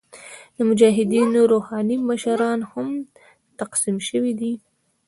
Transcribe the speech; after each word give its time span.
د 0.55 0.57
مجاهدینو 0.69 1.39
روحاني 1.53 1.97
مشران 2.09 2.59
هم 2.71 2.87
تقسیم 3.59 3.97
شوي 4.07 4.33
دي. 4.39 4.53